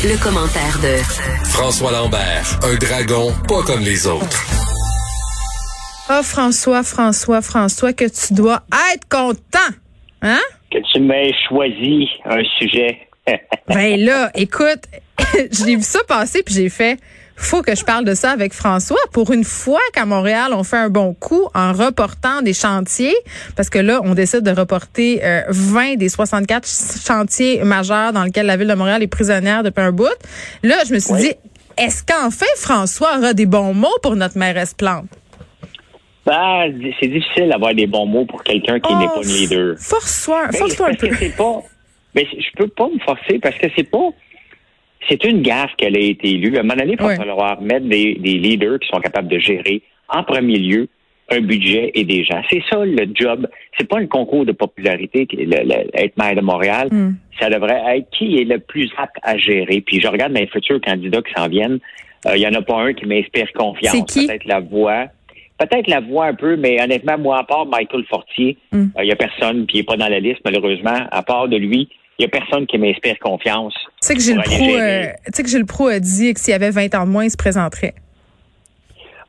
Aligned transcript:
Le, 0.00 0.16
commentaire 0.22 0.78
de 0.80 0.96
François 1.44 1.92
Lambert, 1.92 2.58
un 2.62 2.74
dragon 2.76 3.30
pas 3.46 3.62
comme 3.62 3.80
les 3.80 4.06
autres. 4.06 4.40
Oh 6.10 6.22
François, 6.22 6.82
François, 6.82 7.42
François, 7.42 7.92
que 7.92 8.06
tu 8.06 8.32
dois 8.32 8.62
être 8.94 9.06
content, 9.08 9.76
hein? 10.22 10.40
Que 10.70 10.78
tu 10.92 11.00
m'aies 11.00 11.34
choisi 11.46 12.08
un 12.24 12.42
sujet. 12.58 13.06
ben 13.68 14.00
là, 14.00 14.30
écoute, 14.34 14.82
j'ai 15.52 15.76
vu 15.76 15.82
ça 15.82 16.00
passer 16.08 16.42
puis 16.42 16.54
j'ai 16.54 16.70
fait 16.70 16.98
faut 17.44 17.62
que 17.62 17.74
je 17.74 17.84
parle 17.84 18.04
de 18.04 18.14
ça 18.14 18.30
avec 18.30 18.52
François. 18.52 18.98
Pour 19.12 19.32
une 19.32 19.44
fois 19.44 19.80
qu'à 19.92 20.06
Montréal, 20.06 20.52
on 20.52 20.64
fait 20.64 20.76
un 20.76 20.88
bon 20.88 21.14
coup 21.14 21.48
en 21.54 21.72
reportant 21.72 22.42
des 22.42 22.54
chantiers, 22.54 23.14
parce 23.56 23.70
que 23.70 23.78
là, 23.78 24.00
on 24.04 24.14
décide 24.14 24.40
de 24.42 24.50
reporter 24.50 25.20
20 25.48 25.92
euh, 25.92 25.96
des 25.96 26.08
64 26.08 26.68
chantiers 27.06 27.62
majeurs 27.64 28.12
dans 28.12 28.24
lesquels 28.24 28.46
la 28.46 28.56
ville 28.56 28.68
de 28.68 28.74
Montréal 28.74 29.02
est 29.02 29.08
prisonnière 29.08 29.62
depuis 29.62 29.82
un 29.82 29.92
bout. 29.92 30.06
Là, 30.62 30.76
je 30.86 30.94
me 30.94 30.98
suis 30.98 31.14
dit, 31.14 31.32
est-ce 31.78 32.02
qu'enfin 32.04 32.46
François 32.56 33.18
aura 33.18 33.34
des 33.34 33.46
bons 33.46 33.74
mots 33.74 33.96
pour 34.02 34.16
notre 34.16 34.38
mairesse 34.38 34.74
Plante? 34.74 35.06
Ben, 36.24 36.72
c'est 37.00 37.08
difficile 37.08 37.48
d'avoir 37.48 37.74
des 37.74 37.86
bons 37.86 38.06
mots 38.06 38.24
pour 38.24 38.44
quelqu'un 38.44 38.78
qui 38.78 38.94
n'est 38.94 39.06
pas 39.06 39.22
une 39.22 39.30
oh, 39.30 39.38
leader. 39.40 39.74
Force-toi, 39.78 40.52
force-toi 40.52 40.90
un 40.90 40.94
peu. 40.94 41.08
Pas, 41.36 41.62
mais 42.14 42.26
je 42.30 42.56
peux 42.56 42.68
pas 42.68 42.88
me 42.88 42.98
forcer 43.00 43.38
parce 43.40 43.56
que 43.56 43.66
c'est 43.74 43.90
pas 43.90 44.10
c'est 45.08 45.24
une 45.24 45.42
gaffe 45.42 45.74
qu'elle 45.76 45.96
a 45.96 46.00
été 46.00 46.30
élue. 46.30 46.56
À 46.56 46.60
un 46.60 46.62
moment 46.62 46.76
donné, 46.76 46.96
il 46.98 47.02
va 47.02 47.16
falloir 47.16 47.60
mettre 47.60 47.86
des, 47.86 48.14
leaders 48.14 48.78
qui 48.78 48.88
sont 48.88 49.00
capables 49.00 49.28
de 49.28 49.38
gérer, 49.38 49.82
en 50.08 50.22
premier 50.22 50.58
lieu, 50.58 50.88
un 51.30 51.40
budget 51.40 51.92
et 51.94 52.04
des 52.04 52.24
gens. 52.24 52.42
C'est 52.50 52.62
ça 52.70 52.84
le 52.84 53.06
job. 53.14 53.48
C'est 53.78 53.88
pas 53.88 53.98
un 53.98 54.06
concours 54.06 54.44
de 54.44 54.52
popularité, 54.52 55.26
être 55.94 56.16
maire 56.16 56.34
de 56.34 56.40
Montréal. 56.42 56.88
Hmm. 56.90 57.14
Ça 57.40 57.48
devrait 57.48 57.80
être 57.96 58.10
qui 58.10 58.38
est 58.38 58.44
le 58.44 58.58
plus 58.58 58.90
apte 58.98 59.16
à 59.22 59.38
gérer. 59.38 59.80
Puis 59.80 60.00
je 60.00 60.08
regarde 60.08 60.32
mes 60.32 60.46
futurs 60.46 60.80
candidats 60.80 61.22
qui 61.22 61.32
s'en 61.34 61.48
viennent. 61.48 61.78
Il 62.26 62.30
euh, 62.32 62.36
y 62.36 62.46
en 62.46 62.54
a 62.54 62.62
pas 62.62 62.80
un 62.80 62.92
qui 62.92 63.06
m'inspire 63.06 63.50
confiance. 63.54 64.14
Peut-être 64.14 64.44
la 64.44 64.60
voix. 64.60 65.06
Peut-être 65.58 65.88
la 65.88 66.00
voix 66.00 66.26
un 66.26 66.34
peu, 66.34 66.56
mais 66.56 66.82
honnêtement, 66.82 67.18
moi, 67.18 67.38
à 67.38 67.44
part 67.44 67.66
Michael 67.66 68.04
Fortier, 68.08 68.58
il 68.72 68.78
n'y 68.78 69.10
euh, 69.10 69.12
a 69.12 69.16
personne, 69.16 69.64
puis 69.66 69.78
il 69.78 69.80
n'est 69.80 69.84
pas 69.84 69.96
dans 69.96 70.08
la 70.08 70.18
liste, 70.18 70.40
malheureusement, 70.44 71.06
à 71.10 71.22
part 71.22 71.48
de 71.48 71.56
lui, 71.56 71.88
il 72.18 72.22
n'y 72.22 72.26
a 72.26 72.28
personne 72.28 72.66
qui 72.66 72.78
m'inspire 72.78 73.18
confiance. 73.18 73.74
Tu 73.74 74.08
sais 74.08 74.14
que 74.14 74.20
Gilles 74.20 74.42
Proux, 74.42 74.74
euh, 74.74 75.06
que 75.26 75.88
a 75.90 76.00
dit 76.00 76.34
que 76.34 76.40
s'il 76.40 76.52
y 76.52 76.54
avait 76.54 76.70
20 76.70 76.94
ans 76.94 77.06
de 77.06 77.10
moins, 77.10 77.24
il 77.24 77.30
se 77.30 77.36
présenterait. 77.36 77.94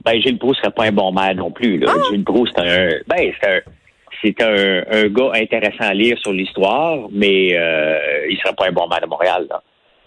Ben, 0.04 0.20
Gilles 0.22 0.38
Proux 0.38 0.54
serait 0.56 0.72
pas 0.72 0.86
un 0.86 0.92
bon 0.92 1.12
maire 1.12 1.36
non 1.36 1.52
plus. 1.52 1.78
Là. 1.78 1.92
Ah! 1.96 2.02
Gilles 2.12 2.24
Proux, 2.24 2.46
c'est 2.48 2.60
un, 2.60 2.90
ben, 3.08 3.32
c'est 4.22 4.42
un, 4.42 4.84
un, 4.92 5.08
gars 5.08 5.32
intéressant 5.36 5.86
à 5.86 5.94
lire 5.94 6.18
sur 6.20 6.34
l'histoire, 6.34 7.08
mais 7.12 7.58
euh, 7.58 8.28
il 8.30 8.38
serait 8.38 8.54
pas 8.56 8.68
un 8.68 8.72
bon 8.72 8.88
maire 8.88 9.02
de 9.02 9.08
Montréal. 9.08 9.48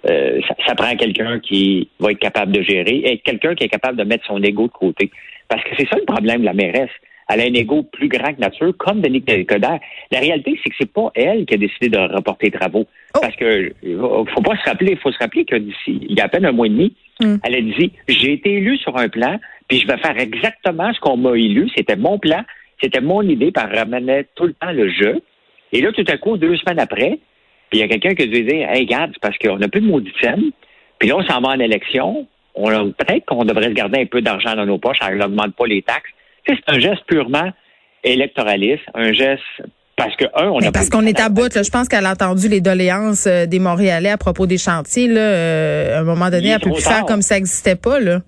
Euh, 0.09 0.41
ça, 0.47 0.55
ça, 0.67 0.75
prend 0.75 0.95
quelqu'un 0.97 1.41
qui 1.41 1.89
va 1.99 2.13
être 2.13 2.19
capable 2.19 2.53
de 2.53 2.63
gérer 2.63 3.03
et 3.05 3.19
quelqu'un 3.19 3.55
qui 3.55 3.65
est 3.65 3.69
capable 3.69 3.99
de 3.99 4.05
mettre 4.05 4.25
son 4.27 4.41
ego 4.43 4.67
de 4.67 4.73
côté. 4.73 5.11
Parce 5.49 5.63
que 5.65 5.71
c'est 5.79 5.89
ça 5.89 5.97
le 5.97 6.05
problème 6.05 6.41
de 6.41 6.47
la 6.47 6.53
mairesse 6.53 6.91
elle 7.29 7.41
a 7.41 7.45
un 7.45 7.55
ego 7.55 7.83
plus 7.83 8.09
grand 8.09 8.33
que 8.33 8.41
nature, 8.41 8.73
comme 8.79 9.01
Denis 9.01 9.23
Coderre. 9.23 9.81
La 10.13 10.21
réalité, 10.21 10.59
c'est 10.63 10.71
que 10.71 10.77
c'est 10.79 10.93
pas 10.93 11.11
elle 11.15 11.45
qui 11.45 11.55
a 11.55 11.59
décidé 11.59 11.89
de 11.89 11.99
reporter 11.99 12.47
les 12.47 12.59
travaux. 12.59 12.87
Oh. 13.15 13.19
Parce 13.21 13.35
que 13.37 13.73
faut 13.83 14.43
pas 14.43 14.57
se 14.57 14.69
rappeler, 14.69 14.93
il 14.93 14.99
faut 14.99 15.11
se 15.11 15.19
rappeler 15.19 15.45
que 15.45 15.57
d'ici, 15.57 15.99
il 16.09 16.17
y 16.17 16.21
a 16.21 16.25
à 16.25 16.29
peine 16.29 16.47
un 16.47 16.53
mois 16.53 16.67
et 16.67 16.71
demi, 16.71 16.95
hmm. 17.21 17.37
elle 17.43 17.55
a 17.55 17.61
dit 17.61 17.93
J'ai 18.09 18.35
été 18.35 18.55
élu 18.55 18.77
sur 18.79 18.97
un 18.97 19.09
plan, 19.09 19.39
puis 19.69 19.81
je 19.81 19.87
vais 19.87 19.99
faire 19.99 20.19
exactement 20.19 20.93
ce 20.93 21.01
qu'on 21.01 21.17
m'a 21.17 21.37
élu. 21.37 21.69
C'était 21.77 21.97
mon 21.97 22.19
plan, 22.19 22.45
c'était 22.81 23.01
mon 23.01 23.23
idée, 23.23 23.51
par 23.51 23.71
ramener 23.71 24.27
tout 24.37 24.45
le 24.45 24.55
temps 24.55 24.73
le 24.73 24.89
jeu. 24.89 25.21
Et 25.73 25.81
là, 25.81 25.91
tout 25.93 26.05
à 26.07 26.17
coup, 26.19 26.37
deux 26.37 26.57
semaines 26.57 26.79
après, 26.79 27.19
il 27.73 27.81
y 27.81 27.83
a 27.83 27.89
quelqu'un 27.89 28.15
qui 28.15 28.29
dit 28.29 28.45
dire 28.45 28.71
Hey, 28.71 28.83
regarde, 28.83 29.11
c'est 29.15 29.21
parce 29.21 29.39
qu'on 29.39 29.59
n'a 29.59 29.69
plus 29.69 29.81
de 29.81 29.87
maudit 29.87 30.13
scène. 30.21 30.53
Puis 31.01 31.09
là, 31.09 31.17
on 31.17 31.25
s'en 31.25 31.41
va 31.41 31.49
en 31.49 31.59
élection. 31.59 32.27
Peut-être 32.55 33.27
qu'on 33.27 33.45
devrait 33.45 33.69
se 33.69 33.75
garder 33.75 34.01
un 34.01 34.07
peu 34.07 34.23
d'argent 34.23 34.55
dans 34.55 34.65
nos 34.65 34.79
poches, 34.79 34.97
elle 35.07 35.19
n'augmente 35.19 35.55
pas 35.55 35.67
les 35.67 35.83
taxes 35.83 36.11
c'est 36.55 36.75
un 36.75 36.79
geste 36.79 37.03
purement 37.07 37.51
électoraliste, 38.05 38.85
un 38.95 39.13
geste 39.13 39.43
parce 39.97 40.15
que 40.17 40.25
un, 40.35 40.51
on 40.51 40.59
a 40.61 40.73
parce 40.73 40.91
qu'on 40.91 41.07
est 41.07 41.19
à 41.21 41.31
bout. 41.31 41.55
Là, 41.55 41.63
je 41.63 41.71
pense 41.71 41.89
qu'elle 41.89 42.05
a 42.05 42.13
entendu 42.13 42.49
les 42.49 42.61
doléances 42.61 43.27
euh, 43.27 43.47
des 43.47 43.59
Montréalais 43.59 44.11
à 44.11 44.19
propos 44.19 44.47
des 44.47 44.59
chantiers. 44.59 45.09
Là, 45.09 45.21
euh, 45.21 45.97
à 45.97 46.01
un 46.01 46.05
moment 46.05 46.29
donné, 46.29 46.49
elle 46.49 46.61
peut 46.61 46.71
plus 46.71 46.85
faire 46.85 47.07
comme 47.07 47.23
ça 47.23 47.37
n'existait 47.37 47.77
pas. 47.77 47.99
Là. 47.99 48.21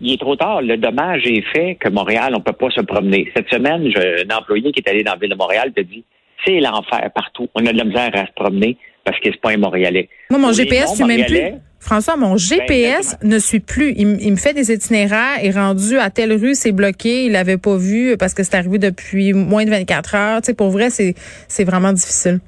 Il 0.00 0.12
est 0.12 0.20
trop 0.20 0.34
tard. 0.34 0.62
Le 0.62 0.76
dommage 0.76 1.22
est 1.26 1.44
fait 1.52 1.76
que 1.76 1.88
Montréal, 1.88 2.34
on 2.34 2.40
peut 2.40 2.52
pas 2.52 2.70
se 2.70 2.80
promener. 2.80 3.30
Cette 3.36 3.48
semaine, 3.50 3.86
un 3.96 4.36
employé 4.36 4.72
qui 4.72 4.80
est 4.80 4.88
allé 4.88 5.04
dans 5.04 5.12
la 5.12 5.18
ville 5.18 5.30
de 5.30 5.36
Montréal 5.36 5.72
te 5.74 5.82
dit 5.82 6.04
c'est 6.44 6.58
l'enfer 6.58 7.08
partout. 7.14 7.48
On 7.54 7.64
a 7.66 7.72
de 7.72 7.78
la 7.78 7.84
misère 7.84 8.10
à 8.14 8.26
se 8.26 8.32
promener 8.34 8.76
parce 9.04 9.18
que 9.20 9.30
c'est 9.30 9.40
pas 9.40 9.50
un 9.50 9.58
Montréalais. 9.58 10.08
Moi, 10.30 10.40
mon 10.40 10.52
GPS, 10.52 10.94
tu 10.96 11.04
même 11.04 11.24
plus. 11.24 11.52
François, 11.80 12.16
mon 12.16 12.36
GPS 12.36 13.16
ben, 13.20 13.30
ne 13.30 13.38
suit 13.38 13.60
plus. 13.60 13.94
Il, 13.96 14.06
me 14.06 14.36
fait 14.36 14.52
des 14.52 14.70
itinéraires, 14.70 15.42
est 15.42 15.50
rendu 15.50 15.98
à 15.98 16.10
telle 16.10 16.32
rue, 16.32 16.54
c'est 16.54 16.72
bloqué, 16.72 17.24
il 17.24 17.32
l'avait 17.32 17.56
pas 17.56 17.76
vu 17.76 18.16
parce 18.18 18.34
que 18.34 18.42
c'est 18.42 18.54
arrivé 18.54 18.78
depuis 18.78 19.32
moins 19.32 19.64
de 19.64 19.70
24 19.70 20.14
heures. 20.14 20.42
Tu 20.42 20.46
sais, 20.46 20.54
pour 20.54 20.68
vrai, 20.68 20.90
c'est 20.90 21.14
c'est 21.48 21.64
vraiment 21.64 21.92
difficile. 21.92 22.40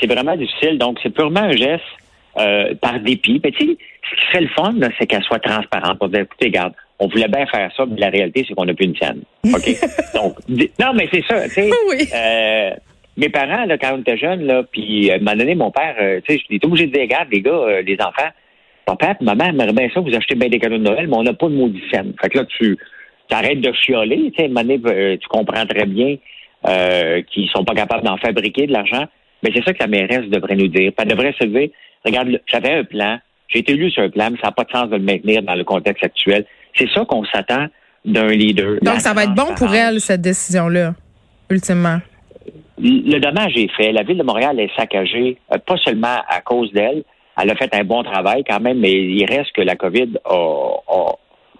C'est 0.00 0.06
vraiment 0.06 0.36
difficile. 0.36 0.78
Donc, 0.78 0.98
c'est 1.02 1.10
purement 1.10 1.40
un 1.40 1.52
geste 1.52 1.82
euh, 2.38 2.74
par 2.80 3.00
dépit. 3.00 3.40
Mais 3.42 3.52
tu 3.52 3.66
sais, 3.66 3.76
ce 4.10 4.14
qui 4.16 4.26
serait 4.28 4.40
le 4.42 4.48
fun, 4.48 4.74
c'est 4.98 5.06
qu'elle 5.06 5.24
soit 5.24 5.38
transparente. 5.38 5.98
Pour 5.98 6.10
dire, 6.10 6.20
écoutez, 6.20 6.46
regarde, 6.46 6.74
on 6.98 7.08
voulait 7.08 7.28
bien 7.28 7.46
faire 7.46 7.70
ça, 7.76 7.84
mais 7.88 7.98
la 7.98 8.10
réalité, 8.10 8.44
c'est 8.46 8.54
qu'on 8.54 8.66
n'a 8.66 8.74
plus 8.74 8.86
une 8.86 8.96
scène. 8.96 9.22
OK? 9.44 9.76
Donc, 10.14 10.36
non, 10.78 10.92
mais 10.94 11.08
c'est 11.10 11.24
ça, 11.26 11.44
tu 11.44 11.54
sais. 11.54 11.70
Oui. 11.88 12.08
Euh, 12.14 12.70
mes 13.16 13.28
parents, 13.28 13.64
là, 13.64 13.76
quand 13.78 13.94
on 13.94 14.00
était 14.00 14.16
jeunes, 14.16 14.44
là, 14.46 14.62
puis 14.70 15.10
à 15.10 15.16
un 15.16 15.18
moment 15.18 15.36
donné, 15.36 15.54
mon 15.54 15.70
père, 15.70 15.96
euh, 16.00 16.20
tu 16.26 16.34
sais, 16.34 16.42
j'étais 16.48 16.66
obligé 16.66 16.86
de 16.86 16.92
dire, 16.92 17.02
regarde, 17.02 17.28
les 17.30 17.40
gars, 17.40 17.50
euh, 17.50 17.82
les 17.82 17.96
enfants, 18.00 18.30
papa, 18.84 19.16
maman 19.20 19.44
aimerait 19.44 19.72
bien 19.72 19.88
ça, 19.92 20.00
vous 20.00 20.14
achetez 20.14 20.34
bien 20.34 20.48
des 20.48 20.58
cadeaux 20.58 20.78
de 20.78 20.82
Noël, 20.82 21.06
mais 21.06 21.16
on 21.16 21.22
n'a 21.22 21.34
pas 21.34 21.48
de 21.48 21.54
maudit 21.54 21.82
scène. 21.92 22.12
Fait 22.20 22.28
que 22.28 22.38
là, 22.38 22.44
tu 22.44 22.76
arrêtes 23.30 23.60
de 23.60 23.72
chioler, 23.72 24.32
tu 24.36 24.44
sais, 24.44 24.50
euh, 24.50 25.16
tu 25.16 25.28
comprends 25.28 25.66
très 25.66 25.86
bien 25.86 26.16
euh, 26.68 27.22
qu'ils 27.22 27.48
sont 27.48 27.64
pas 27.64 27.74
capables 27.74 28.04
d'en 28.04 28.16
fabriquer 28.18 28.66
de 28.66 28.72
l'argent. 28.72 29.06
Mais 29.42 29.50
c'est 29.54 29.64
ça 29.64 29.72
que 29.72 29.80
la 29.80 29.86
mairesse 29.86 30.28
devrait 30.28 30.54
nous 30.54 30.68
dire. 30.68 30.92
Elle 30.96 31.08
devrait 31.08 31.34
se 31.40 31.46
dire, 31.46 31.70
regarde, 32.04 32.40
j'avais 32.46 32.74
un 32.74 32.84
plan, 32.84 33.18
j'ai 33.48 33.60
été 33.60 33.72
élu 33.72 33.90
sur 33.90 34.02
un 34.02 34.10
plan, 34.10 34.28
mais 34.30 34.38
ça 34.38 34.48
n'a 34.48 34.52
pas 34.52 34.64
de 34.64 34.70
sens 34.70 34.88
de 34.90 34.96
le 34.96 35.02
maintenir 35.02 35.42
dans 35.42 35.54
le 35.54 35.64
contexte 35.64 36.04
actuel. 36.04 36.44
C'est 36.76 36.88
ça 36.90 37.04
qu'on 37.04 37.24
s'attend 37.24 37.66
d'un 38.04 38.28
leader. 38.28 38.78
Donc, 38.82 39.00
ça 39.00 39.14
va 39.14 39.24
être 39.24 39.34
bon 39.34 39.54
pour 39.56 39.74
elle, 39.74 40.00
cette 40.00 40.20
décision-là, 40.20 40.94
ultimement 41.50 41.98
le 42.82 43.18
dommage 43.18 43.52
est 43.56 43.70
fait. 43.76 43.92
La 43.92 44.02
ville 44.02 44.18
de 44.18 44.22
Montréal 44.22 44.58
est 44.58 44.74
saccagée, 44.76 45.38
euh, 45.52 45.58
pas 45.58 45.76
seulement 45.78 46.18
à 46.28 46.40
cause 46.40 46.72
d'elle. 46.72 47.04
Elle 47.40 47.50
a 47.50 47.54
fait 47.56 47.74
un 47.74 47.84
bon 47.84 48.02
travail 48.02 48.44
quand 48.48 48.60
même, 48.60 48.80
mais 48.80 48.92
il 48.92 49.24
reste 49.24 49.52
que 49.52 49.62
la 49.62 49.76
COVID 49.76 50.18
a, 50.24 51.12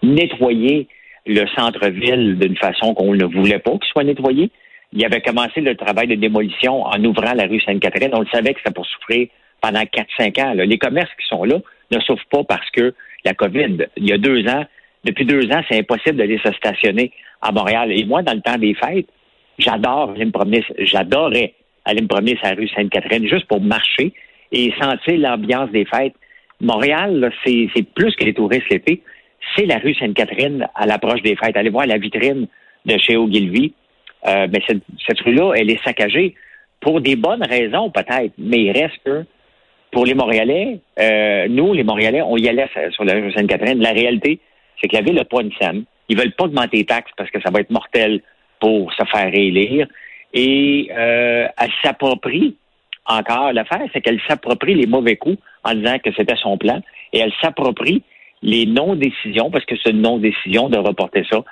nettoyé 0.03 0.89
le 1.27 1.47
centre-ville 1.57 2.39
d'une 2.39 2.57
façon 2.57 2.95
qu'on 2.95 3.15
ne 3.15 3.25
voulait 3.25 3.61
pas 3.61 3.73
qu'il 3.73 3.89
soit 3.93 4.05
nettoyé. 4.05 4.51
Il 4.93 5.05
avait 5.05 5.21
commencé 5.21 5.61
le 5.61 5.77
travail 5.77 6.09
de 6.09 6.17
démolition 6.17 6.83
en 6.83 7.03
ouvrant 7.05 7.33
la 7.35 7.47
rue 7.47 7.61
Sainte-Catherine. 7.61 8.11
On 8.13 8.21
le 8.21 8.27
savait 8.33 8.53
que 8.53 8.61
c'était 8.61 8.75
pour 8.75 8.87
souffrir 8.87 9.29
pendant 9.61 9.81
4-5 9.81 10.43
ans. 10.43 10.53
Les 10.55 10.79
commerces 10.79 11.11
qui 11.19 11.27
sont 11.29 11.45
là 11.45 11.59
ne 11.91 12.01
souffrent 12.01 12.27
pas 12.31 12.45
parce 12.45 12.69
que 12.71 12.95
la 13.25 13.33
COVID, 13.35 13.87
il 13.97 14.09
y 14.09 14.13
a 14.13 14.19
deux 14.19 14.47
ans, 14.49 14.65
depuis 15.05 15.25
deux 15.25 15.51
ans, 15.53 15.63
c'est 15.71 15.79
impossible 15.79 16.17
d'aller 16.17 16.39
se 16.45 16.53
stationner 16.53 17.13
à 17.41 17.53
Montréal. 17.53 17.93
Et 17.93 18.05
moi, 18.05 18.23
dans 18.23 18.35
le 18.35 18.41
temps 18.41 18.59
des 18.59 18.75
fêtes, 18.75 19.07
J'adore 19.59 20.11
aller 20.11 20.25
me 20.25 20.85
j'adorais 20.85 21.55
aller 21.85 22.03
me 22.03 22.07
promener 22.07 22.37
sur 22.37 22.47
la 22.47 22.55
rue 22.55 22.69
Sainte-Catherine 22.69 23.29
juste 23.29 23.47
pour 23.47 23.61
marcher 23.61 24.13
et 24.53 24.73
sentir 24.81 25.19
l'ambiance 25.19 25.71
des 25.71 25.85
fêtes. 25.85 26.15
Montréal, 26.61 27.33
c'est 27.45 27.83
plus 27.95 28.15
que 28.15 28.25
les 28.25 28.35
touristes 28.35 28.69
l'été. 28.71 29.03
C'est 29.57 29.67
la 29.67 29.79
rue 29.79 29.95
Sainte-Catherine 29.95 30.69
à 30.75 30.87
l'approche 30.87 31.23
des 31.23 31.35
fêtes. 31.35 31.57
Allez 31.57 31.71
voir 31.71 31.87
la 31.87 31.99
vitrine 31.99 32.47
de 32.85 32.99
chez 32.99 33.17
Ogilvy. 33.17 33.75
Euh, 34.27 34.47
mais 34.53 34.63
cette, 34.69 35.21
rue-là, 35.21 35.55
elle 35.57 35.71
est 35.71 35.83
saccagée 35.83 36.35
pour 36.81 37.01
des 37.01 37.17
bonnes 37.17 37.43
raisons 37.43 37.91
peut-être, 37.91 38.35
mais 38.39 38.63
il 38.63 38.71
reste 38.71 38.99
que 39.05 39.25
pour 39.91 40.07
les 40.07 40.15
Montréalais, 40.15 40.79
euh, 40.99 41.49
nous, 41.49 41.73
les 41.73 41.83
Montréalais, 41.83 42.23
on 42.23 42.37
y 42.37 42.49
allait 42.49 42.69
sur 42.93 43.05
la 43.05 43.15
rue 43.15 43.33
Sainte-Catherine. 43.33 43.81
La 43.81 43.91
réalité, 43.91 44.39
c'est 44.81 44.89
que 44.89 44.97
la 44.97 45.03
ville 45.03 45.15
n'a 45.15 45.25
pas 45.25 45.43
une 45.43 45.53
scène. 45.61 45.85
Ils 46.09 46.17
veulent 46.17 46.33
pas 46.33 46.45
augmenter 46.45 46.79
les 46.79 46.85
taxes 46.85 47.13
parce 47.17 47.31
que 47.31 47.41
ça 47.41 47.51
va 47.51 47.61
être 47.61 47.71
mortel 47.71 48.23
pour 48.61 48.93
se 48.93 49.05
faire 49.05 49.35
élire. 49.35 49.87
Et 50.33 50.89
euh, 50.93 51.47
elle 51.59 51.71
s'approprie 51.83 52.57
encore 53.07 53.53
l'affaire, 53.53 53.83
c'est 53.93 54.01
qu'elle 54.01 54.21
s'approprie 54.29 54.75
les 54.75 54.87
mauvais 54.87 55.17
coups 55.17 55.39
en 55.65 55.75
disant 55.75 55.99
que 55.99 56.11
c'était 56.17 56.37
son 56.37 56.57
plan, 56.57 56.81
et 57.13 57.19
elle 57.19 57.33
s'approprie 57.41 58.03
les 58.43 58.67
non-décisions, 58.67 59.51
parce 59.51 59.65
que 59.65 59.75
c'est 59.83 59.91
une 59.91 60.03
non-décision 60.03 60.69
de 60.69 60.79
reporter 60.79 61.25
ça. 61.31 61.45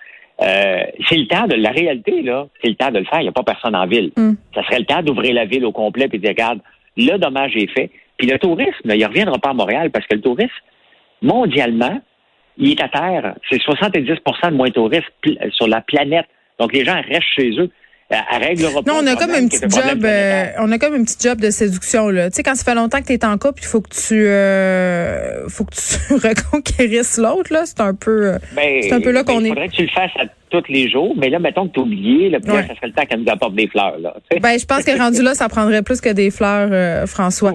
Euh, 0.42 0.84
c'est 1.08 1.16
le 1.16 1.26
temps 1.26 1.46
de 1.46 1.54
la 1.54 1.70
réalité, 1.70 2.22
là. 2.22 2.46
C'est 2.62 2.70
le 2.70 2.74
temps 2.74 2.90
de 2.90 2.98
le 2.98 3.04
faire. 3.04 3.20
Il 3.20 3.24
n'y 3.24 3.28
a 3.28 3.32
pas 3.32 3.42
personne 3.42 3.76
en 3.76 3.86
ville. 3.86 4.10
Mm. 4.16 4.32
Ça 4.54 4.62
serait 4.64 4.78
le 4.78 4.86
temps 4.86 5.02
d'ouvrir 5.02 5.34
la 5.34 5.44
ville 5.44 5.64
au 5.66 5.72
complet 5.72 6.06
et 6.06 6.08
de 6.08 6.16
dire, 6.16 6.30
regarde, 6.30 6.60
le 6.96 7.18
dommage 7.18 7.54
est 7.56 7.70
fait. 7.70 7.90
Puis 8.16 8.26
le 8.26 8.38
tourisme, 8.38 8.72
il 8.84 8.98
ne 8.98 9.06
reviendra 9.06 9.38
pas 9.38 9.50
à 9.50 9.54
Montréal 9.54 9.90
parce 9.90 10.06
que 10.06 10.14
le 10.14 10.22
tourisme, 10.22 10.50
mondialement, 11.20 12.00
il 12.56 12.70
est 12.70 12.82
à 12.82 12.88
terre. 12.88 13.34
C'est 13.50 13.60
70% 13.60 14.50
de 14.50 14.56
moins 14.56 14.68
de 14.68 14.72
touristes 14.72 15.12
sur 15.52 15.68
la 15.68 15.82
planète 15.82 16.26
donc, 16.60 16.74
les 16.74 16.84
gens 16.84 16.94
restent 16.94 17.34
chez 17.34 17.50
eux. 17.58 17.70
Réglera 18.10 18.82
pas 18.82 18.92
Non, 18.92 19.00
on 19.02 19.06
a 19.06 19.14
comme 19.16 19.30
un 19.30 19.46
petit 19.46 19.60
job, 19.60 20.04
euh, 20.04 20.46
on 20.58 20.72
a 20.72 20.78
comme 20.78 20.94
un 20.94 21.04
petit 21.04 21.16
job 21.20 21.40
de 21.40 21.50
séduction 21.50 22.08
là. 22.08 22.28
Tu 22.30 22.36
sais, 22.36 22.42
quand 22.42 22.54
ça 22.56 22.64
fait 22.64 22.74
longtemps 22.74 23.00
que 23.00 23.06
tu 23.06 23.12
es 23.12 23.24
en 23.24 23.38
couple, 23.38 23.60
il 23.62 23.66
faut 23.66 23.80
que 23.80 23.90
tu, 23.90 24.26
euh, 24.26 25.48
faut 25.48 25.64
que 25.64 25.74
tu 25.74 26.14
reconquérisses 26.28 27.18
l'autre 27.18 27.52
là. 27.52 27.62
C'est 27.66 27.80
un 27.80 27.94
peu, 27.94 28.32
euh, 28.34 28.38
Ben, 28.54 28.82
c'est 28.82 28.92
un 28.92 29.00
peu 29.00 29.10
là 29.12 29.22
ben, 29.22 29.34
qu'on 29.34 29.40
Il 29.40 29.46
est. 29.46 29.48
faudrait 29.50 29.68
que 29.68 29.74
tu 29.76 29.82
le 29.82 29.88
fasses 29.88 30.10
à 30.16 30.24
tous 30.50 30.64
les 30.68 30.90
jours, 30.90 31.14
mais 31.16 31.28
là, 31.30 31.38
mettons 31.38 31.68
que 31.68 31.74
tu 31.74 31.80
oublié, 31.80 32.28
là, 32.30 32.38
puis 32.40 32.48
là, 32.52 32.56
Ouais. 32.60 32.66
ça 32.66 32.74
serait 32.74 32.88
le 32.88 32.92
temps 32.92 33.06
qu'elle 33.06 33.20
nous 33.20 33.30
apporte 33.32 33.54
des 33.54 33.68
fleurs. 33.68 33.98
Là. 33.98 34.14
Ben, 34.42 34.58
je 34.58 34.66
pense 34.66 34.84
que 34.84 34.98
rendu 34.98 35.22
là, 35.22 35.34
ça 35.34 35.48
prendrait 35.48 35.82
plus 35.82 36.00
que 36.00 36.08
des 36.10 36.30
fleurs, 36.30 36.68
euh, 36.72 37.06
François. 37.06 37.54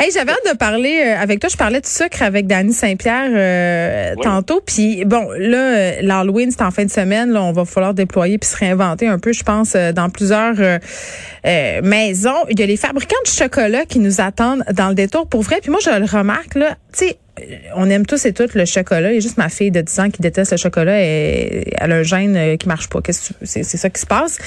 Hey, 0.00 0.10
j'avais 0.12 0.32
hâte 0.32 0.52
de 0.52 0.56
parler 0.56 1.02
euh, 1.06 1.22
avec 1.22 1.40
toi. 1.40 1.48
Je 1.50 1.56
parlais 1.56 1.80
de 1.80 1.86
sucre 1.86 2.22
avec 2.22 2.46
Dany 2.46 2.72
Saint-Pierre 2.72 3.30
euh, 3.32 4.14
Oui. 4.16 4.22
tantôt. 4.22 4.60
Puis 4.66 5.04
bon, 5.04 5.26
là, 5.38 5.58
euh, 5.58 5.92
l'Halloween, 6.02 6.50
c'est 6.50 6.62
en 6.62 6.70
fin 6.70 6.84
de 6.84 6.90
semaine. 6.90 7.30
Là, 7.30 7.42
on 7.42 7.52
va 7.52 7.64
falloir 7.64 7.94
déployer 7.94 8.38
puis 8.38 8.48
se 8.50 8.56
réinventer 8.56 9.06
un 9.06 9.18
peu, 9.18 9.32
je 9.32 9.42
pense, 9.44 9.74
euh, 9.76 9.92
dans 9.92 10.10
plusieurs 10.10 10.54
maisons. 11.82 12.30
Il 12.50 12.58
y 12.58 12.62
a 12.62 12.66
les 12.66 12.76
fabricants 12.76 13.16
de 13.24 13.30
chocolat 13.30 13.84
qui 13.84 13.98
nous 13.98 14.20
attendent 14.20 14.64
dans 14.72 14.88
le 14.88 14.94
détour 14.94 15.26
pour 15.28 15.42
vrai. 15.42 15.58
Puis 15.60 15.70
moi, 15.70 15.80
je 15.84 15.90
le 15.90 16.04
remarque, 16.06 16.54
là, 16.54 16.70
tu 16.96 17.06
sais, 17.06 17.18
on 17.74 17.88
aime 17.88 18.04
tous 18.04 18.26
et 18.26 18.32
toutes 18.32 18.54
le 18.54 18.66
chocolat. 18.66 19.10
Il 19.10 19.14
y 19.14 19.18
a 19.18 19.20
juste 19.20 19.38
ma 19.38 19.48
fille 19.48 19.70
de 19.70 19.80
10 19.80 20.00
ans 20.00 20.10
qui 20.10 20.20
déteste 20.20 20.52
le 20.52 20.58
chocolat 20.58 21.02
et 21.02 21.72
elle 21.78 21.92
a 21.92 21.96
un 21.96 22.02
gène 22.02 22.36
euh, 22.36 22.56
qui 22.56 22.68
marche 22.68 22.88
pas. 22.88 23.00
C'est 23.42 23.64
ça 23.64 23.88
qui 23.88 24.00
se 24.00 24.06
passe. 24.06 24.38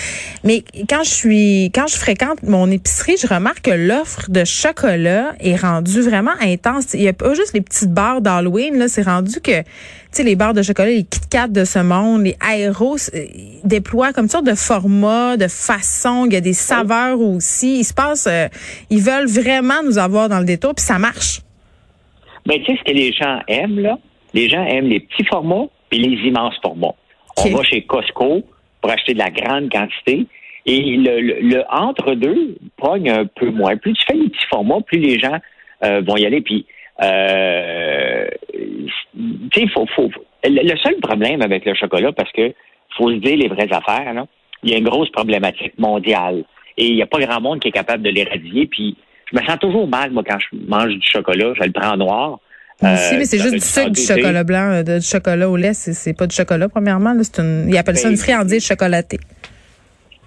Mais 0.44 0.64
quand 0.88 1.04
je 1.04 1.10
suis 1.10 1.72
quand 1.74 1.88
je 1.88 1.96
fréquente 1.96 2.44
mon 2.44 2.70
épicerie, 2.70 3.16
je 3.20 3.28
remarque 3.28 3.64
que 3.64 3.72
l'offre 3.72 4.30
de 4.30 4.44
chocolat 4.44 5.34
est 5.40 5.56
rendue 5.56 6.02
vraiment 6.02 6.34
intense. 6.42 6.94
Il 6.94 7.02
y 7.02 7.08
a 7.08 7.14
pas 7.14 7.34
juste 7.34 7.54
les 7.54 7.62
petites 7.62 7.92
barres 7.92 8.22
d'Halloween 8.22 8.78
là, 8.78 8.88
c'est 8.88 9.04
rendu 9.04 9.42
que 9.42 9.62
tu 9.62 9.66
sais 10.12 10.24
les 10.24 10.36
barres 10.36 10.54
de 10.54 10.62
chocolat, 10.62 10.90
les 10.90 11.04
Kit 11.04 11.22
Kat 11.30 11.48
de 11.48 11.66
ce 11.66 11.80
monde, 11.80 12.24
les 12.24 12.38
aéros 12.40 12.98
euh, 13.14 13.26
déploient 13.64 14.14
comme 14.14 14.30
sorte 14.30 14.46
de 14.46 14.56
formats, 14.56 15.38
de 15.38 15.48
façons, 15.48 16.26
il 16.26 16.34
y 16.34 16.38
a 16.38 16.42
des 16.42 16.54
saveurs 16.54 17.20
aussi. 17.20 17.80
Il 17.80 17.84
se 17.84 17.94
passe 17.94 18.28
euh, 18.28 18.48
ils 18.92 19.02
veulent 19.02 19.28
vraiment 19.28 19.82
nous 19.84 19.98
avoir 19.98 20.30
dans 20.30 20.40
le 20.40 20.46
détour 20.46 20.76
puis 20.76 20.86
ça 20.86 21.00
marche. 21.00 21.42
Ben, 22.46 22.62
tu 22.62 22.66
sais, 22.66 22.78
ce 22.78 22.84
que 22.84 22.96
les 22.96 23.12
gens 23.12 23.40
aiment, 23.48 23.80
là, 23.80 23.98
les 24.34 24.50
gens 24.50 24.64
aiment 24.64 24.88
les 24.88 25.00
petits 25.00 25.26
formats 25.26 25.66
et 25.92 25.98
les 25.98 26.28
immenses 26.28 26.58
formats. 26.62 26.96
On 27.38 27.50
va 27.50 27.64
chez 27.64 27.82
Costco 27.82 28.44
pour 28.82 28.92
acheter 28.92 29.14
de 29.14 29.20
la 29.20 29.32
grande 29.32 29.72
quantité 29.72 30.26
et 30.66 30.98
le, 30.98 31.22
le, 31.22 31.40
le 31.42 31.64
entre-deux 31.70 32.58
pogne 32.78 33.10
un 33.10 33.26
peu 33.26 33.50
moins. 33.50 33.78
Plus 33.78 33.94
tu 33.94 34.06
fais 34.06 34.14
les 34.14 34.30
petits 34.30 34.46
formats, 34.50 34.82
plus 34.82 35.00
les 35.00 35.20
gens 35.20 35.38
euh, 35.84 36.02
vont 36.02 36.18
y 36.18 36.26
aller. 36.26 36.42
Puis, 36.42 36.66
euh, 37.04 38.28
tu 38.54 39.62
sais, 39.62 39.68
faut, 39.68 39.86
faut, 39.96 40.10
le 40.44 40.62
le 40.62 40.78
seul 40.78 40.96
problème 41.02 41.42
avec 41.42 41.66
le 41.66 41.76
chocolat, 41.76 42.12
parce 42.12 42.32
que 42.32 42.54
faut 42.98 43.12
se 43.12 43.18
dire 43.18 43.38
les 43.38 43.48
vraies 43.48 43.72
affaires, 43.72 44.14
là, 44.14 44.26
il 44.64 44.72
y 44.72 44.74
a 44.74 44.78
une 44.78 44.86
grosse 44.86 45.10
problématique 45.12 45.78
mondiale. 45.78 46.44
Et 46.78 46.88
il 46.88 46.96
n'y 46.96 47.02
a 47.02 47.08
pas 47.08 47.20
grand 47.20 47.40
monde 47.40 47.60
qui 47.60 47.70
est 47.70 47.72
capable 47.72 48.04
de 48.04 48.10
l'éradier. 48.10 48.66
Puis, 48.66 48.98
je 49.32 49.40
me 49.40 49.46
sens 49.46 49.60
toujours 49.60 49.88
mal, 49.88 50.12
moi, 50.12 50.24
quand 50.28 50.38
je 50.40 50.58
mange 50.68 50.94
du 50.94 51.02
chocolat. 51.08 51.54
Je 51.60 51.64
le 51.66 51.72
prends 51.72 51.98
noir. 51.98 52.40
Moi 52.82 52.92
Euh, 52.92 53.18
mais 53.18 53.26
c'est 53.26 53.40
juste 53.40 53.54
du 53.56 53.60
sucre, 53.62 53.90
du 53.90 54.02
chocolat 54.02 54.44
blanc, 54.44 54.72
euh, 54.72 54.84
de- 54.84 55.00
du 55.00 55.06
chocolat 55.06 55.50
au 55.50 55.56
lait. 55.56 55.74
C'est, 55.74 56.14
pas 56.14 56.28
du 56.28 56.36
chocolat, 56.36 56.68
premièrement. 56.70 57.14
Là, 57.14 57.22
une, 57.40 57.68
ils 57.70 57.78
appellent 57.78 57.98
ça 57.98 58.08
Ben, 58.10 58.14
une 58.16 58.18
friandise 58.20 58.66
chocolatée. 58.66 59.20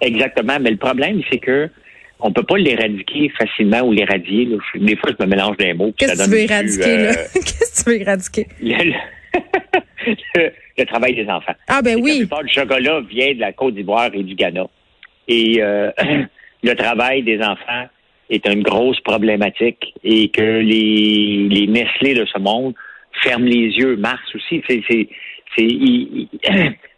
Exactement. 0.00 0.58
Mais 0.60 0.70
le 0.70 0.76
problème, 0.76 1.20
c'est 1.30 1.38
que 1.38 1.68
on 2.20 2.32
peut 2.32 2.42
pas 2.42 2.56
l'éradiquer 2.56 3.30
facilement 3.38 3.80
ou 3.82 3.92
l'éradier. 3.92 4.48
Des 4.74 4.96
fois, 4.96 5.10
je 5.18 5.24
me 5.24 5.30
mélange 5.30 5.56
des 5.56 5.72
mots. 5.74 5.92
Qu'est-ce 5.96 6.18
que 6.18 6.24
tu 6.24 6.30
veux 6.30 6.38
éradiquer, 6.40 6.96
là? 6.96 7.10
euh, 7.10 7.24
Qu'est-ce 7.34 7.84
que 7.84 7.84
tu 7.84 7.90
veux 7.96 8.00
éradiquer? 8.00 8.46
le, 8.60 8.74
le- 8.84 8.92
le- 10.36 10.52
le 10.78 10.84
travail 10.86 11.14
des 11.14 11.28
enfants. 11.28 11.54
Ah, 11.68 11.82
ben 11.82 11.96
La 11.96 12.02
oui. 12.02 12.18
plupart 12.18 12.42
du 12.44 12.52
chocolat 12.52 13.00
vient 13.08 13.34
de 13.34 13.40
la 13.40 13.52
Côte 13.52 13.74
d'Ivoire 13.74 14.10
et 14.14 14.22
du 14.22 14.34
Ghana. 14.34 14.64
Et 15.28 15.60
euh, 15.60 15.90
le 16.62 16.74
travail 16.74 17.22
des 17.24 17.38
enfants 17.40 17.86
est 18.30 18.46
une 18.46 18.62
grosse 18.62 19.00
problématique 19.00 19.94
et 20.04 20.28
que 20.28 20.60
les, 20.60 21.48
les 21.50 21.66
Nestlé 21.66 22.14
de 22.14 22.26
ce 22.26 22.38
monde 22.38 22.74
ferment 23.22 23.46
les 23.46 23.68
yeux. 23.76 23.96
Mars 23.96 24.22
aussi, 24.34 24.62
c'est 24.68 25.08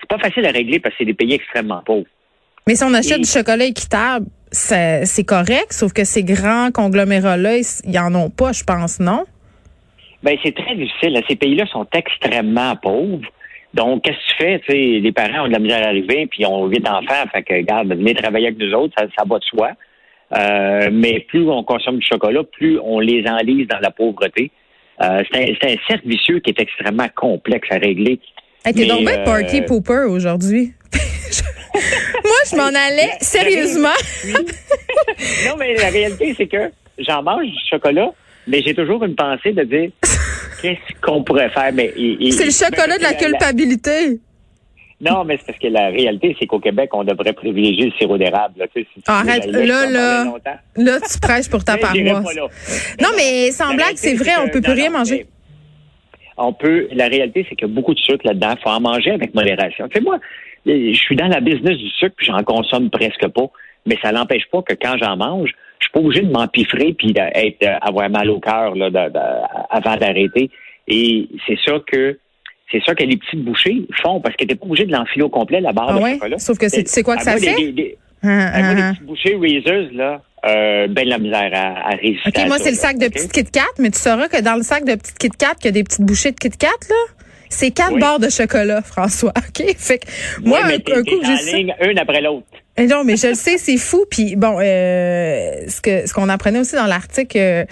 pas 0.09 0.19
facile 0.19 0.47
à 0.47 0.51
régler 0.51 0.81
parce 0.81 0.95
que 0.95 0.99
c'est 1.01 1.05
des 1.07 1.15
pays 1.15 1.35
extrêmement 1.35 1.83
pauvres. 1.85 2.07
Mais 2.67 2.75
si 2.75 2.85
on 2.85 2.93
achète 2.95 3.19
Et- 3.19 3.23
du 3.23 3.29
chocolat 3.29 3.65
équitable, 3.65 4.27
c'est, 4.53 5.25
correct, 5.25 5.73
sauf 5.73 5.93
que 5.93 6.05
ces 6.05 6.25
grands 6.25 6.71
conglomérats-là, 6.73 7.59
ils, 7.59 7.65
ils 7.85 7.99
en 7.99 8.13
ont 8.15 8.31
pas, 8.31 8.53
je 8.53 8.65
pense, 8.65 8.99
non? 8.99 9.25
Ben 10.23 10.37
c'est 10.45 10.55
très 10.55 10.75
difficile. 10.75 11.19
Ces 11.29 11.37
pays-là 11.37 11.67
sont 11.67 11.87
extrêmement 11.95 12.77
pauvres. 12.77 13.27
Donc, 13.73 14.03
qu'est-ce 14.03 14.17
que 14.37 14.59
tu 14.59 14.67
fais? 14.67 15.01
Les 15.01 15.13
parents 15.13 15.45
ont 15.45 15.49
de 15.49 15.53
la 15.53 15.61
misère 15.61 15.83
à 15.85 15.89
arriver, 15.89 16.27
puis 16.27 16.41
ils 16.43 16.47
ont 16.47 16.67
huit 16.67 16.87
enfants. 16.89 17.25
Fait 17.33 17.43
que, 17.43 17.55
regarde, 17.55 17.89
venez 17.89 18.15
travailler 18.15 18.49
avec 18.49 18.59
nous 18.59 18.73
autres, 18.75 18.93
ça, 18.99 19.07
ça 19.17 19.25
va 19.27 19.39
de 19.39 19.45
soi. 19.45 19.71
Euh, 20.33 20.89
mais 20.93 21.21
plus 21.29 21.49
on 21.49 21.65
consomme 21.65 21.99
du 21.99 22.07
chocolat, 22.07 22.43
plus 22.45 22.79
on 22.83 23.01
les 23.01 23.25
enlise 23.29 23.67
dans 23.69 23.79
la 23.81 23.91
pauvreté. 23.91 24.51
Euh, 25.03 25.23
c'est 25.33 25.43
un, 25.43 25.55
c'est 25.61 25.71
un 25.73 25.77
cercle 25.89 26.07
vicieux 26.09 26.41
qui 26.41 26.51
est 26.51 26.61
extrêmement 26.61 27.09
complexe 27.17 27.69
à 27.71 27.77
régler. 27.79 28.21
Hey, 28.65 28.75
t'es 28.75 28.81
Mais, 28.83 28.87
donc 28.87 29.01
bien 29.01 29.19
euh, 29.21 29.25
party 29.25 29.63
pooper 29.63 30.05
aujourd'hui. 30.09 30.73
Moi, 31.75 32.33
je 32.51 32.57
m'en 32.57 32.67
allais, 32.67 33.11
sérieusement. 33.21 33.89
non, 35.47 35.57
mais 35.59 35.75
la 35.77 35.89
réalité, 35.89 36.35
c'est 36.37 36.47
que 36.47 36.71
j'en 36.99 37.23
mange 37.23 37.47
du 37.47 37.59
chocolat, 37.69 38.11
mais 38.47 38.63
j'ai 38.65 38.75
toujours 38.75 39.03
une 39.05 39.15
pensée 39.15 39.53
de 39.53 39.63
dire 39.65 39.91
qu'est-ce 40.63 41.01
qu'on 41.01 41.23
pourrait 41.25 41.51
faire? 41.51 41.71
Mais 41.73 41.93
et- 41.97 42.27
et- 42.29 42.33
C'est 42.33 42.45
le 42.45 42.51
chocolat 42.51 42.99
de 42.99 43.03
la 43.03 43.15
culpabilité. 43.15 44.21
Non, 45.01 45.25
mais 45.25 45.39
c'est 45.39 45.47
parce 45.47 45.59
que 45.59 45.69
la 45.69 45.89
réalité, 45.89 46.37
c'est 46.39 46.47
qu'au 46.47 46.59
Québec, 46.61 46.91
on 46.93 47.05
devrait 47.05 47.33
privilégier 47.33 47.87
le 47.87 47.93
sirop 47.93 48.19
d'érable. 48.19 48.59
là. 48.59 48.67
Tu 48.75 48.83
sais, 48.83 48.89
si 48.95 49.03
arrête, 49.07 49.47
là, 49.47 49.87
là. 49.87 50.25
Là, 50.77 50.99
tu 51.01 51.19
prêches 51.21 51.49
pour 51.49 51.65
ta 51.65 51.77
paroisse. 51.79 52.37
Non, 53.01 53.09
mais 53.17 53.51
sans 53.51 53.71
la 53.71 53.77
blague, 53.77 53.97
c'est 53.97 54.15
vrai, 54.15 54.33
on 54.43 54.49
que- 54.49 54.53
peut 54.55 54.61
plus 54.61 54.73
rien 54.73 54.91
non, 54.91 54.99
manger. 54.99 55.27
On 56.37 56.53
peut. 56.53 56.89
La 56.93 57.07
réalité, 57.09 57.45
c'est 57.49 57.55
qu'il 57.57 57.69
y 57.69 57.71
a 57.71 57.75
beaucoup 57.75 57.95
de 57.95 57.99
sucre 58.01 58.27
là-dedans. 58.27 58.55
Il 58.59 58.63
faut 58.63 58.71
en 58.71 58.81
manger 58.81 59.11
avec 59.13 59.35
modération. 59.35 59.89
Tu 59.89 59.99
sais, 59.99 60.05
moi, 60.05 60.19
je 60.67 60.93
suis 60.95 61.17
dans 61.17 61.29
la 61.29 61.41
business 61.41 61.77
du 61.79 61.89
sucre, 61.91 62.15
puis 62.17 62.27
j'en 62.27 62.43
consomme 62.43 62.91
presque 62.91 63.27
pas. 63.29 63.47
Mais 63.87 63.97
ça 64.03 64.13
n'empêche 64.13 64.45
pas 64.53 64.61
que 64.63 64.75
quand 64.75 64.97
j'en 64.99 65.17
mange, 65.17 65.51
je 65.79 65.87
suis 65.87 65.93
pas 65.93 66.01
obligé 66.01 66.23
de 66.23 66.31
m'empiffrer 66.31 66.93
puis 66.93 67.13
d'être, 67.15 67.63
euh, 67.63 67.77
avoir 67.81 68.11
mal 68.11 68.29
au 68.31 68.39
cœur 68.39 68.75
là, 68.75 68.91
de- 68.91 69.13
de- 69.13 69.19
avant 69.71 69.97
d'arrêter. 69.97 70.51
Et 70.89 71.29
c'est 71.47 71.59
ça 71.65 71.79
que 71.87 72.19
c'est 72.73 72.83
ça 72.85 72.95
que 72.95 73.03
les 73.05 73.17
petites 73.17 73.45
bouchées 73.45 73.87
font 74.03 74.21
parce 74.21 74.37
que 74.37 74.45
t'es 74.45 74.55
pas 74.55 74.67
obligé 74.67 74.85
de 74.87 74.93
l'enfiler 74.93 75.23
au 75.25 75.29
complet 75.29 75.61
la 75.61 75.73
barre 75.73 75.89
Ah 75.91 75.99
de 75.99 76.03
ouais? 76.03 76.13
chocolat. 76.15 76.39
Sauf 76.39 76.59
que 76.59 76.69
c'est- 76.69 76.85
tu 76.85 76.91
sais 76.91 77.03
quoi 77.03 77.17
que 77.17 77.23
ça 77.23 77.37
fait? 77.37 77.73
des- 77.73 77.99
moi, 78.23 78.33
les 78.75 78.81
hein. 78.83 78.93
petites 78.93 79.07
bouchées 79.07 79.35
Reese's, 79.35 79.93
là, 79.95 80.23
euh, 80.47 80.87
ben 80.89 81.05
de 81.05 81.11
la 81.11 81.19
misère 81.19 81.51
à, 81.55 81.89
à 81.89 81.91
résister. 81.97 82.29
OK, 82.29 82.39
à 82.39 82.47
moi, 82.47 82.59
c'est 82.59 82.71
le 82.71 82.77
là, 82.77 82.83
sac 82.83 82.99
de 82.99 83.09
petites 83.09 83.33
Kit 83.33 83.45
Kat, 83.45 83.63
mais 83.79 83.91
tu 83.91 83.99
sauras 83.99 84.29
que 84.29 84.41
dans 84.43 84.57
le 84.57 84.63
sac 84.63 84.85
de 84.85 84.95
petites 84.95 85.19
Kit 85.19 85.31
Kat, 85.31 85.55
qu'il 85.55 85.67
y 85.67 85.69
a 85.69 85.73
des 85.73 85.85
petites 85.85 86.03
bouchées 86.03 86.31
de 86.33 86.37
Kit 86.37 86.51
Kat, 86.51 86.69
là. 86.89 86.97
C'est 87.53 87.73
quatre 87.73 87.95
Oui. 87.95 88.01
barres 88.01 88.21
de 88.21 88.29
chocolat, 88.29 88.81
François. 88.83 89.33
OK? 89.37 89.75
Fait 89.77 89.99
que 89.99 90.07
moi, 90.45 90.61
mais 90.67 90.75
un, 90.75 90.99
un 90.99 91.03
coup 91.03 91.11
j'ai 91.51 91.61
une 91.91 91.99
après 91.99 92.21
l'autre. 92.21 92.47
Eh 92.81 92.87
Non, 92.87 93.05
mais 93.05 93.19
je 93.19 93.27
le 93.27 93.35
sais, 93.35 93.59
c'est 93.59 93.77
fou. 93.77 94.07
Puis 94.11 94.37
bon, 94.37 94.57
euh, 94.59 95.69
ce 95.69 95.83
que 95.83 96.07
ce 96.07 96.15
qu'on 96.15 96.31
apprenait 96.31 96.61
aussi 96.61 96.77
dans 96.77 96.87
l'article 96.87 97.37
euh, 97.39 97.65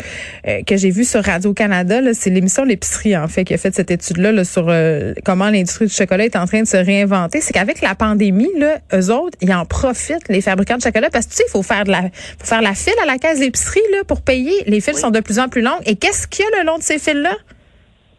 euh, 0.46 0.62
que 0.64 0.76
j'ai 0.76 0.90
vu 0.90 1.04
sur 1.04 1.24
Radio 1.24 1.54
Canada, 1.54 2.02
là, 2.02 2.12
c'est 2.12 2.28
l'émission 2.28 2.62
l'épicerie 2.62 3.16
en 3.16 3.26
fait 3.26 3.44
qui 3.44 3.54
a 3.54 3.58
fait 3.58 3.74
cette 3.74 3.90
étude-là 3.90 4.32
là, 4.32 4.44
sur 4.44 4.66
euh, 4.68 5.14
comment 5.24 5.48
l'industrie 5.48 5.86
du 5.86 5.94
chocolat 5.94 6.26
est 6.26 6.36
en 6.36 6.46
train 6.46 6.60
de 6.60 6.66
se 6.66 6.76
réinventer. 6.76 7.40
C'est 7.40 7.54
qu'avec 7.54 7.80
la 7.80 7.94
pandémie, 7.94 8.50
là, 8.58 8.80
eux 8.92 9.10
autres, 9.10 9.38
ils 9.40 9.52
en 9.54 9.64
profitent 9.64 10.28
les 10.28 10.42
fabricants 10.42 10.76
de 10.76 10.82
chocolat 10.82 11.08
parce 11.10 11.24
que 11.24 11.30
tu 11.30 11.36
sais, 11.38 11.44
il 11.48 11.52
faut 11.52 11.62
faire 11.62 11.84
de 11.84 11.90
la 11.90 12.02
faut 12.38 12.46
faire 12.46 12.60
la 12.60 12.74
file 12.74 12.92
à 13.02 13.06
la 13.06 13.16
caisse 13.16 13.38
d'épicerie 13.38 13.80
là 13.92 14.04
pour 14.06 14.20
payer. 14.20 14.52
Les 14.66 14.82
files 14.82 14.94
Oui. 14.94 15.00
sont 15.00 15.10
de 15.10 15.20
plus 15.20 15.38
en 15.38 15.48
plus 15.48 15.62
longues. 15.62 15.80
Et 15.86 15.96
qu'est-ce 15.96 16.26
qu'il 16.26 16.44
y 16.44 16.54
a 16.54 16.60
le 16.60 16.66
long 16.66 16.76
de 16.76 16.82
ces 16.82 16.98
files-là 16.98 17.32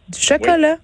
Du 0.08 0.18
chocolat. 0.18 0.78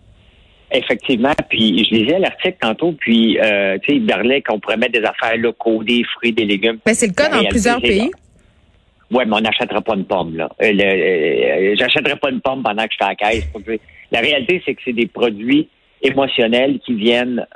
Effectivement, 0.76 1.32
puis 1.48 1.84
je 1.88 1.94
lisais 1.94 2.18
l'article 2.18 2.56
tantôt, 2.60 2.92
puis 2.92 3.38
euh, 3.38 3.78
tu 3.82 3.92
sais, 3.92 3.96
il 3.96 4.06
parlait 4.06 4.42
qu'on 4.42 4.60
pourrait 4.60 4.76
mettre 4.76 4.92
des 4.92 5.04
affaires 5.04 5.36
locaux, 5.38 5.82
des 5.82 6.04
fruits, 6.04 6.32
des 6.32 6.44
légumes. 6.44 6.78
Ben, 6.84 6.94
c'est 6.94 7.06
le 7.06 7.14
cas 7.14 7.28
dans 7.28 7.42
plusieurs 7.48 7.80
c'est 7.80 7.88
pays. 7.88 8.10
Ouais, 9.10 9.24
mais 9.24 9.36
on 9.36 9.40
n'achètera 9.40 9.80
pas 9.80 9.94
une 9.94 10.04
pomme, 10.04 10.36
là. 10.36 10.50
Euh, 10.60 10.66
euh, 10.66 11.74
J'achèterai 11.78 12.16
pas 12.16 12.30
une 12.30 12.40
pomme 12.40 12.62
pendant 12.62 12.82
que 12.84 12.90
je 12.90 12.96
suis 12.96 13.04
à 13.04 13.08
la 13.08 13.14
caisse. 13.14 13.46
La 14.12 14.20
réalité, 14.20 14.62
c'est 14.64 14.74
que 14.74 14.80
c'est 14.84 14.92
des 14.92 15.06
produits 15.06 15.68
émotionnels 16.02 16.78
qui 16.84 16.94
viennent 16.94 17.46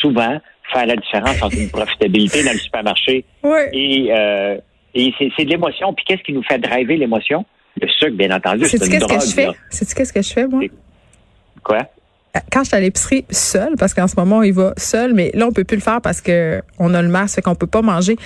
souvent 0.00 0.38
faire 0.72 0.86
la 0.86 0.96
différence 0.96 1.42
entre 1.42 1.58
une 1.58 1.70
profitabilité 1.70 2.42
dans 2.44 2.52
le 2.52 2.58
supermarché 2.58 3.24
et, 3.72 4.10
et 4.94 5.14
c'est 5.18 5.28
c'est 5.36 5.44
de 5.44 5.50
l'émotion. 5.50 5.92
Puis 5.92 6.04
qu'est-ce 6.06 6.22
qui 6.22 6.32
nous 6.32 6.42
fait 6.42 6.58
driver 6.58 6.96
l'émotion? 6.96 7.44
Le 7.80 7.88
sucre, 7.88 8.12
bien 8.16 8.30
entendu, 8.30 8.64
c'est 8.66 8.78
une 8.78 8.92
qu'est-ce 8.92 9.06
que 9.06 9.20
je 9.20 9.34
fais? 9.34 9.48
Sais-tu 9.68 9.94
qu'est-ce 9.94 10.12
que 10.12 10.22
je 10.22 10.32
fais, 10.32 10.46
moi? 10.46 10.60
C'est- 10.62 10.70
Quoi? 11.62 11.78
Quand 12.50 12.64
je 12.64 12.68
suis 12.68 12.76
à 12.76 12.80
l'épicerie 12.80 13.24
seule, 13.30 13.76
parce 13.78 13.94
qu'en 13.94 14.08
ce 14.08 14.16
moment, 14.16 14.42
il 14.42 14.52
va 14.52 14.74
seul, 14.76 15.14
mais 15.14 15.30
là, 15.34 15.46
on 15.46 15.52
peut 15.52 15.64
plus 15.64 15.76
le 15.76 15.82
faire 15.82 16.00
parce 16.00 16.20
que 16.20 16.62
on 16.78 16.92
a 16.94 17.02
le 17.02 17.08
masque, 17.08 17.36
fait 17.36 17.42
qu'on 17.42 17.54
peut 17.54 17.66
pas 17.66 17.82
manger. 17.82 18.16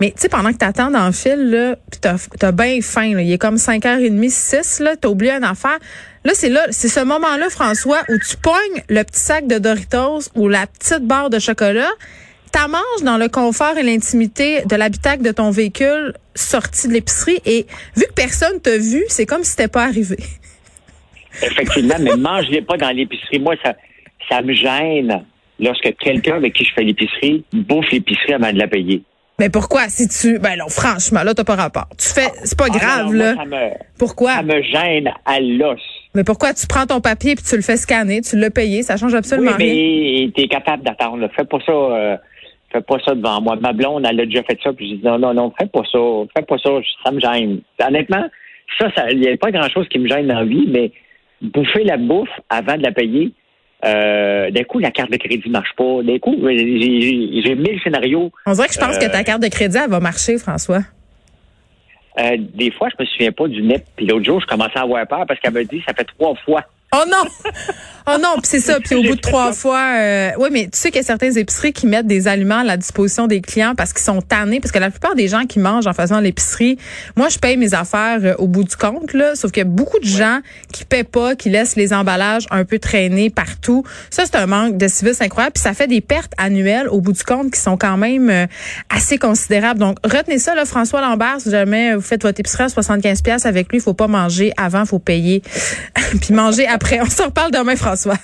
Mais 0.00 0.10
tu 0.10 0.22
sais, 0.22 0.28
pendant 0.28 0.52
que 0.52 0.58
t'attends 0.58 0.90
dans 0.90 1.06
le 1.06 1.12
fil, 1.12 1.50
là, 1.50 1.76
pis 1.90 1.98
t'as, 1.98 2.16
t'as 2.38 2.52
bien 2.52 2.80
faim, 2.82 3.14
là, 3.14 3.22
il 3.22 3.32
est 3.32 3.38
comme 3.38 3.56
5h30, 3.56 4.28
6, 4.28 4.80
là, 4.80 4.96
t'as 4.96 5.08
oublié 5.08 5.32
une 5.32 5.44
affaire. 5.44 5.78
Là, 6.24 6.32
c'est 6.34 6.50
là, 6.50 6.66
c'est 6.70 6.88
ce 6.88 7.00
moment-là, 7.00 7.48
François, 7.50 8.00
où 8.08 8.18
tu 8.18 8.36
pognes 8.36 8.82
le 8.88 9.02
petit 9.02 9.20
sac 9.20 9.46
de 9.46 9.58
Doritos 9.58 10.30
ou 10.34 10.48
la 10.48 10.66
petite 10.66 11.06
barre 11.06 11.30
de 11.30 11.38
chocolat, 11.38 11.90
t'amanges 12.52 13.02
dans 13.02 13.16
le 13.16 13.28
confort 13.28 13.76
et 13.78 13.82
l'intimité 13.82 14.62
de 14.64 14.76
l'habitacle 14.76 15.22
de 15.22 15.32
ton 15.32 15.50
véhicule 15.50 16.14
sorti 16.34 16.88
de 16.88 16.92
l'épicerie 16.92 17.40
et 17.44 17.66
vu 17.96 18.04
que 18.04 18.12
personne 18.12 18.60
t'a 18.60 18.76
vu, 18.76 19.04
c'est 19.08 19.26
comme 19.26 19.42
si 19.42 19.50
c'était 19.50 19.68
pas 19.68 19.84
arrivé. 19.84 20.18
Effectivement, 21.42 21.94
mais 22.00 22.16
mange-les 22.16 22.62
pas 22.62 22.76
dans 22.76 22.90
l'épicerie. 22.90 23.38
Moi, 23.38 23.54
ça, 23.64 23.74
ça 24.30 24.42
me 24.42 24.52
gêne 24.54 25.24
lorsque 25.58 25.94
quelqu'un 25.98 26.36
avec 26.36 26.54
qui 26.54 26.64
je 26.64 26.72
fais 26.74 26.82
l'épicerie 26.82 27.44
bouffe 27.52 27.90
l'épicerie 27.90 28.34
avant 28.34 28.52
de 28.52 28.58
la 28.58 28.66
payer. 28.68 29.02
Mais 29.40 29.50
pourquoi? 29.50 29.88
Si 29.88 30.06
tu 30.08 30.38
ben 30.38 30.56
non 30.56 30.68
franchement 30.68 31.24
là 31.24 31.34
t'as 31.34 31.42
pas 31.42 31.56
rapport. 31.56 31.88
Tu 31.98 32.08
fais 32.08 32.28
c'est 32.44 32.56
pas 32.56 32.66
Ah 32.72 32.78
grave 32.78 33.06
non, 33.06 33.12
là. 33.18 33.34
ça 33.34 33.44
me- 33.44 33.70
pourquoi? 33.98 34.34
Ça 34.34 34.42
me 34.42 34.62
gêne 34.62 35.10
à 35.24 35.40
l'os. 35.40 35.80
Mais 36.14 36.22
pourquoi 36.22 36.54
tu 36.54 36.68
prends 36.68 36.86
ton 36.86 37.00
papier 37.00 37.34
puis 37.34 37.44
tu 37.44 37.56
le 37.56 37.62
fais 37.62 37.76
scanner, 37.76 38.20
tu 38.20 38.36
l'as 38.38 38.50
payé, 38.50 38.84
ça 38.84 38.96
change 38.96 39.10
Oui, 39.12 39.18
absolument 39.18 39.56
rien? 39.56 39.66
mais 39.74 40.30
t'es 40.36 40.46
capable 40.46 40.84
d'attendre. 40.84 41.28
Fais 41.34 41.44
pas 41.44 41.58
ça. 41.66 41.72
euh, 41.72 42.16
fais 42.72 42.80
pas 42.80 42.96
ça 43.04 43.14
devant 43.16 43.40
moi. 43.40 43.56
Ma 43.60 43.72
blonde, 43.72 44.06
elle 44.08 44.20
a 44.20 44.24
déjà 44.24 44.44
fait 44.44 44.58
ça, 44.62 44.72
puis 44.72 44.88
j'ai 44.90 44.96
dit 44.98 45.04
non, 45.04 45.18
non, 45.18 45.34
non, 45.34 45.52
fais 45.58 45.66
pas 45.66 45.82
ça. 45.90 45.98
Fais 46.36 46.44
pas 46.44 46.58
ça. 46.58 46.70
Ça 47.04 47.10
me 47.10 47.18
gêne. 47.18 47.58
Honnêtement, 47.84 48.26
ça, 48.78 48.88
ça, 48.96 49.10
il 49.10 49.18
n'y 49.18 49.28
a 49.28 49.36
pas 49.36 49.50
grand 49.50 49.68
chose 49.68 49.88
qui 49.88 49.98
me 49.98 50.08
gêne 50.08 50.28
dans 50.28 50.38
la 50.38 50.44
vie, 50.44 50.66
mais 50.68 50.92
bouffer 51.42 51.84
la 51.84 51.96
bouffe 51.96 52.28
avant 52.48 52.76
de 52.76 52.82
la 52.82 52.92
payer. 52.92 53.32
Euh, 53.84 54.50
d'un 54.50 54.64
coup, 54.64 54.78
la 54.78 54.90
carte 54.90 55.10
de 55.10 55.16
crédit 55.18 55.50
marche 55.50 55.74
pas. 55.76 56.02
D'un 56.02 56.18
coup, 56.18 56.34
j'ai 56.40 57.54
mille 57.54 57.80
scénarios. 57.82 58.32
On 58.46 58.52
dirait 58.52 58.68
que 58.68 58.74
je 58.74 58.78
pense 58.78 58.96
que 58.98 59.04
ta 59.06 59.18
Euh, 59.20 59.22
carte 59.22 59.42
de 59.42 59.48
crédit 59.48 59.76
elle 59.76 59.90
va 59.90 60.00
marcher 60.00 60.38
François. 60.38 60.80
Euh, 62.18 62.36
des 62.38 62.70
fois, 62.70 62.88
je 62.88 63.02
me 63.02 63.06
souviens 63.06 63.32
pas 63.32 63.46
du 63.48 63.60
NEP. 63.62 63.84
Puis 63.96 64.06
l'autre 64.06 64.24
jour, 64.24 64.40
je 64.40 64.46
commençais 64.46 64.78
à 64.78 64.82
avoir 64.82 65.06
peur 65.06 65.24
parce 65.26 65.38
qu'elle 65.40 65.52
me 65.52 65.64
dit 65.64 65.82
ça 65.86 65.92
fait 65.92 66.04
trois 66.04 66.34
fois. 66.44 66.62
Oh 66.94 67.02
non! 67.10 67.24
Oh 68.06 68.18
non, 68.20 68.34
puis 68.34 68.44
c'est 68.44 68.60
ça. 68.60 68.80
Puis 68.80 68.94
au 68.94 69.02
bout 69.02 69.14
de 69.14 69.20
trois 69.20 69.54
fois, 69.54 69.80
euh, 69.96 70.30
oui, 70.38 70.50
mais 70.52 70.64
tu 70.64 70.78
sais 70.78 70.90
qu'il 70.90 70.98
y 70.98 71.04
a 71.04 71.06
certaines 71.06 71.38
épiceries 71.38 71.72
qui 71.72 71.86
mettent 71.86 72.06
des 72.06 72.28
aliments 72.28 72.58
à 72.58 72.64
la 72.64 72.76
disposition 72.76 73.26
des 73.26 73.40
clients 73.40 73.74
parce 73.74 73.94
qu'ils 73.94 74.02
sont 74.02 74.20
tannés, 74.20 74.60
parce 74.60 74.72
que 74.72 74.78
la 74.78 74.90
plupart 74.90 75.14
des 75.14 75.26
gens 75.26 75.46
qui 75.46 75.58
mangent 75.58 75.86
en 75.86 75.94
faisant 75.94 76.20
l'épicerie, 76.20 76.76
moi 77.16 77.30
je 77.30 77.38
paye 77.38 77.56
mes 77.56 77.72
affaires 77.72 78.18
euh, 78.22 78.34
au 78.36 78.46
bout 78.46 78.64
du 78.64 78.76
compte, 78.76 79.14
là, 79.14 79.34
sauf 79.36 79.52
qu'il 79.52 79.62
y 79.62 79.66
a 79.66 79.68
beaucoup 79.70 79.98
de 79.98 80.04
gens 80.06 80.40
qui 80.70 80.84
paient 80.84 81.04
pas, 81.04 81.34
qui 81.34 81.48
laissent 81.48 81.76
les 81.76 81.94
emballages 81.94 82.46
un 82.50 82.66
peu 82.66 82.78
traîner 82.78 83.30
partout. 83.30 83.84
Ça, 84.10 84.24
c'est 84.26 84.36
un 84.36 84.46
manque 84.46 84.76
de 84.76 84.86
civisme 84.86 85.22
incroyable, 85.22 85.54
puis 85.54 85.62
ça 85.62 85.72
fait 85.72 85.86
des 85.86 86.02
pertes 86.02 86.32
annuelles 86.36 86.88
au 86.90 87.00
bout 87.00 87.12
du 87.12 87.24
compte 87.24 87.52
qui 87.52 87.60
sont 87.60 87.78
quand 87.78 87.96
même 87.96 88.28
euh, 88.28 88.46
assez 88.90 89.16
considérables. 89.16 89.80
Donc 89.80 89.96
retenez 90.04 90.38
ça, 90.38 90.54
là, 90.54 90.66
François 90.66 91.00
Lambert, 91.00 91.36
si 91.38 91.50
jamais 91.50 91.94
vous 91.94 92.02
faites 92.02 92.22
votre 92.22 92.38
épicerie 92.38 92.64
à 92.64 92.68
75 92.68 93.22
pièces 93.22 93.46
avec 93.46 93.70
lui, 93.70 93.78
il 93.78 93.82
faut 93.82 93.94
pas 93.94 94.08
manger 94.08 94.52
avant, 94.58 94.84
faut 94.84 94.98
payer, 94.98 95.42
puis 96.20 96.34
manger 96.34 96.66
après. 96.66 97.00
On 97.00 97.08
s'en 97.08 97.26
reparle 97.26 97.50
demain, 97.50 97.76
François. 97.76 97.93
Jean-François. 97.94 98.18